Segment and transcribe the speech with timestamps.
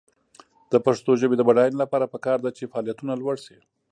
[0.71, 3.57] د پښتو ژبې د بډاینې لپاره پکار ده چې فعالیتونه لوړ شي.